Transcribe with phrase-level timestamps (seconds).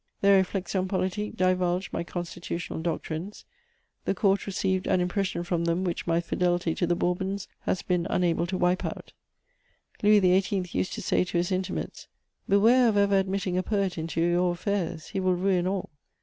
[0.21, 3.45] The Réflexions politiques divulged my Constitutional doctrines:
[4.05, 8.07] the Court received an impression from them which my fidelity to the Bourbons has been
[8.09, 9.13] unable to wipe out.
[10.01, 10.65] Louis XVIII.
[10.71, 12.07] used to say to his intimates:
[12.49, 15.91] "Beware of ever admitting a poet into your affairs: he will ruin all.